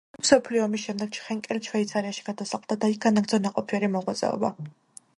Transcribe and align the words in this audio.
მეორე 0.09 0.21
მსოფლიო 0.25 0.61
ომის 0.67 0.85
შემდეგ 0.85 1.11
ჩხენკელი 1.17 1.61
შვეიცარიაში 1.69 2.25
გადასახლდა 2.31 2.81
და 2.85 2.91
იქ 2.97 3.01
განაგრძო 3.07 3.41
ნაყოფიერი 3.47 3.95
მოღვაწეობა. 3.99 4.57